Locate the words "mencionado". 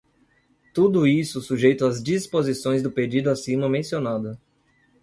3.69-4.35